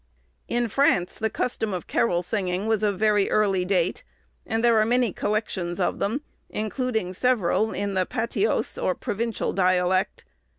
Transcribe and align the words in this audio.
In 0.47 0.67
France, 0.67 1.19
the 1.19 1.29
custom 1.29 1.75
of 1.75 1.85
carol 1.85 2.23
singing 2.23 2.65
was 2.65 2.81
of 2.81 2.97
very 2.97 3.29
early 3.29 3.63
date, 3.63 4.03
and 4.47 4.63
there 4.63 4.79
are 4.79 4.83
many 4.83 5.13
collections 5.13 5.79
of 5.79 5.99
them, 5.99 6.21
including 6.49 7.13
several 7.13 7.71
in 7.71 7.93
the 7.93 8.07
patois, 8.07 8.79
or 8.79 8.95
provincial 8.95 9.53
dialect. 9.53 10.25